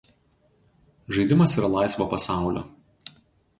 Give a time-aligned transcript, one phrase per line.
[1.17, 2.67] Žaidimas yra laisvo pasaulio.